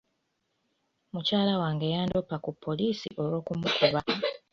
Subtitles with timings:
[1.11, 3.99] Mukyala wange yandoopa ku poliisi olw'okumukuba.